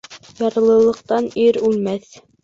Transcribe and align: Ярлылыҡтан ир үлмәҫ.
Ярлылыҡтан 0.43 1.27
ир 1.43 1.59
үлмәҫ. 1.67 2.09